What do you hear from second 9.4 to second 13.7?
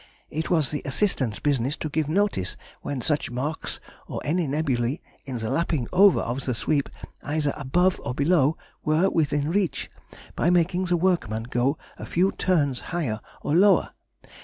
reach, by making the workman go a few turns higher or